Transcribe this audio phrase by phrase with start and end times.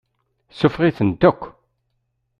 [0.59, 1.41] Suffeɣ-iten akk.